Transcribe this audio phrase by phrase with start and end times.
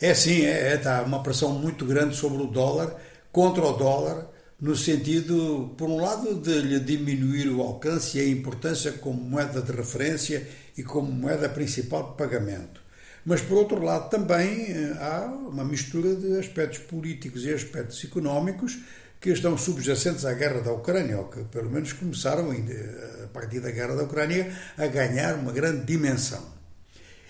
[0.00, 2.96] É sim, é, está uma pressão muito grande sobre o dólar,
[3.30, 8.26] contra o dólar, no sentido, por um lado, de lhe diminuir o alcance e a
[8.26, 12.80] importância como moeda de referência e como moeda principal de pagamento.
[13.26, 18.78] Mas, por outro lado, também eh, há uma mistura de aspectos políticos e aspectos económicos
[19.20, 23.70] que estão subjacentes à guerra da Ucrânia, ou que pelo menos começaram, a partir da
[23.70, 26.42] guerra da Ucrânia, a ganhar uma grande dimensão.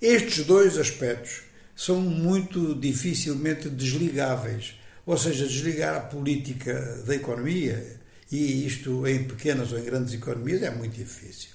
[0.00, 1.42] Estes dois aspectos
[1.74, 9.72] são muito dificilmente desligáveis, ou seja, desligar a política da economia, e isto em pequenas
[9.72, 11.50] ou em grandes economias é muito difícil.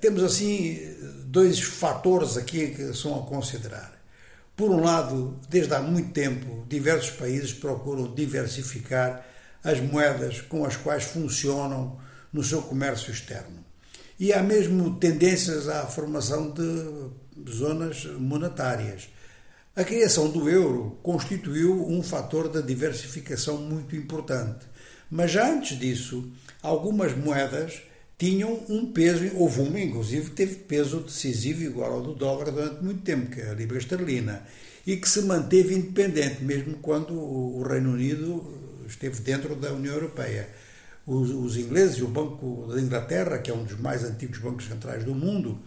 [0.00, 0.78] Temos assim
[1.24, 3.96] dois fatores aqui que são a considerar.
[4.56, 9.24] Por um lado, desde há muito tempo, diversos países procuram diversificar
[9.62, 11.96] as moedas com as quais funcionam
[12.32, 13.64] no seu comércio externo.
[14.18, 19.08] E há mesmo tendências à formação de zonas monetárias.
[19.76, 24.66] A criação do euro constituiu um fator de diversificação muito importante.
[25.10, 26.30] Mas já antes disso,
[26.62, 27.80] algumas moedas
[28.18, 32.82] tinham um peso, houve uma inclusive que teve peso decisivo igual ao do dólar durante
[32.82, 34.42] muito tempo, que é a libra esterlina,
[34.84, 40.48] e que se manteve independente, mesmo quando o Reino Unido esteve dentro da União Europeia.
[41.06, 44.66] Os, os ingleses e o Banco da Inglaterra, que é um dos mais antigos bancos
[44.66, 45.58] centrais do mundo,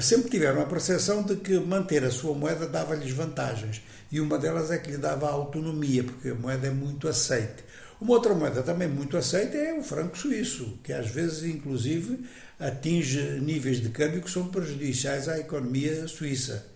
[0.00, 3.82] sempre tiveram a percepção de que manter a sua moeda dava-lhes vantagens.
[4.10, 7.64] E uma delas é que lhe dava autonomia, porque a moeda é muito aceite.
[8.00, 12.24] Uma outra moeda também muito aceita é o franco suíço, que às vezes, inclusive,
[12.58, 16.66] atinge níveis de câmbio que são prejudiciais à economia suíça.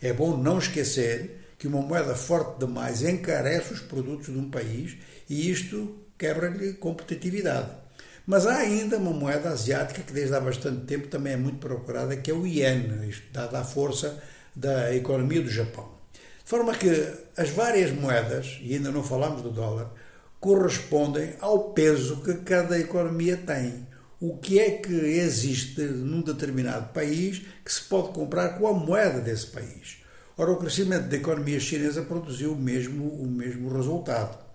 [0.00, 4.96] É bom não esquecer que uma moeda forte demais encarece os produtos de um país
[5.28, 7.85] e isto quebra-lhe competitividade.
[8.26, 12.16] Mas há ainda uma moeda asiática que desde há bastante tempo também é muito procurada,
[12.16, 14.20] que é o iene, isto dada a força
[14.54, 15.94] da economia do Japão.
[16.12, 16.90] De forma que
[17.36, 19.92] as várias moedas, e ainda não falamos do dólar,
[20.40, 23.86] correspondem ao peso que cada economia tem.
[24.20, 29.20] O que é que existe num determinado país que se pode comprar com a moeda
[29.20, 29.98] desse país?
[30.36, 34.45] Ora, o crescimento da economia chinesa produziu mesmo, o mesmo resultado.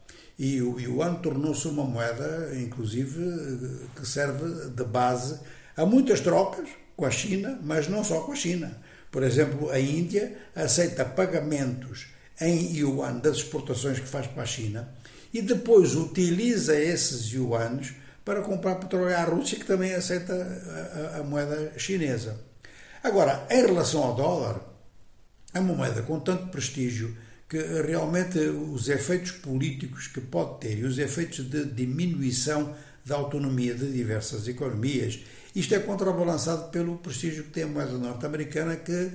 [0.41, 3.15] E o yuan tornou-se uma moeda, inclusive,
[3.95, 5.39] que serve de base
[5.77, 8.75] a muitas trocas com a China, mas não só com a China.
[9.11, 12.07] Por exemplo, a Índia aceita pagamentos
[12.41, 14.91] em yuan das exportações que faz para a China
[15.31, 17.93] e depois utiliza esses yuanes
[18.25, 22.35] para comprar petróleo à Rússia, que também aceita a, a, a moeda chinesa.
[23.03, 24.59] Agora, em relação ao dólar,
[25.53, 27.15] é uma moeda com tanto prestígio
[27.51, 32.73] que realmente os efeitos políticos que pode ter e os efeitos de diminuição
[33.05, 35.19] da autonomia de diversas economias,
[35.53, 39.11] isto é contrabalançado pelo prestígio que tem a moeda norte-americana, que,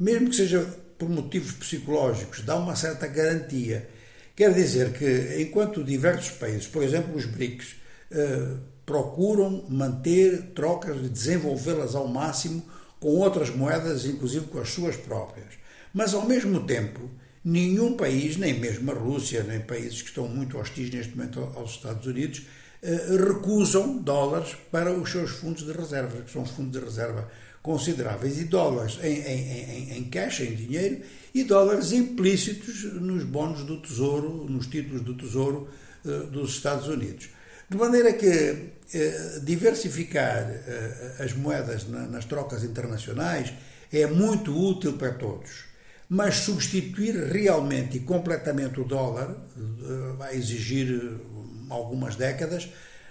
[0.00, 0.60] mesmo que seja
[0.96, 3.86] por motivos psicológicos, dá uma certa garantia
[4.38, 7.74] Quer dizer que, enquanto diversos países, por exemplo os BRICS,
[8.08, 8.54] eh,
[8.86, 12.64] procuram manter trocas e desenvolvê-las ao máximo
[13.00, 15.54] com outras moedas, inclusive com as suas próprias.
[15.92, 17.10] Mas, ao mesmo tempo,
[17.44, 21.72] nenhum país, nem mesmo a Rússia, nem países que estão muito hostis neste momento aos
[21.72, 22.42] Estados Unidos,
[22.82, 27.28] eh, recusam dólares para os seus fundos de reserva, que são fundos de reserva
[27.60, 31.00] consideráveis, e dólares em, em, em, em cash, em dinheiro,
[31.34, 35.68] e dólares implícitos nos bónus do Tesouro, nos títulos do Tesouro
[36.04, 37.30] uh, dos Estados Unidos.
[37.68, 40.48] De maneira que uh, diversificar
[41.18, 43.52] as moedas na, nas trocas internacionais
[43.92, 45.67] é muito útil para todos.
[46.08, 49.36] Mas substituir realmente e completamente o dólar
[50.16, 51.18] vai exigir
[51.68, 52.68] algumas décadas,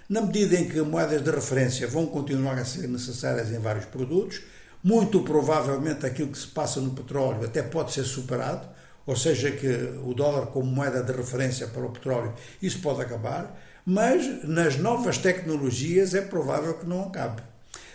[0.08, 4.40] na medida em que moedas de referência vão continuar a ser necessárias em vários produtos,
[4.82, 8.66] muito provavelmente aquilo que se passa no petróleo até pode ser superado,
[9.06, 9.66] ou seja, que
[10.04, 15.18] o dólar como moeda de referência para o petróleo, isso pode acabar, mas nas novas
[15.18, 17.42] tecnologias é provável que não acabe.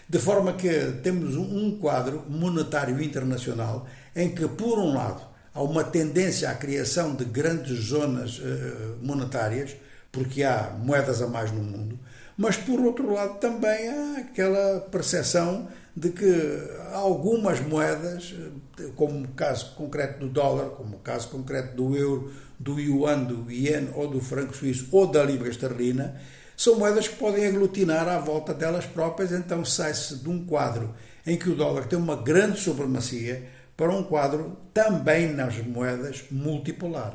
[0.07, 0.69] De forma que
[1.01, 5.21] temos um quadro monetário internacional em que, por um lado,
[5.53, 9.75] há uma tendência à criação de grandes zonas eh, monetárias,
[10.11, 11.97] porque há moedas a mais no mundo,
[12.37, 18.33] mas por outro lado também há aquela percepção de que algumas moedas,
[18.95, 23.51] como o caso concreto do dólar, como o caso concreto do euro, do yuan, do
[23.51, 26.19] ien ou do franco suíço ou da libra esterlina,
[26.55, 30.93] são moedas que podem aglutinar à volta delas próprias, então sai-se de um quadro
[31.25, 33.43] em que o dólar tem uma grande supremacia
[33.75, 37.13] para um quadro também nas moedas multipolar.